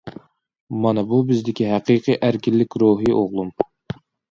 [0.85, 3.55] مانا بۇ بىزدىكى ھەقىقىي ئەركىنلىك روھى ئوغلۇم.